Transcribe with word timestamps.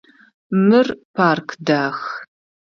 Мыр 0.67 0.87
парк 1.15 1.47
дах. 1.67 1.99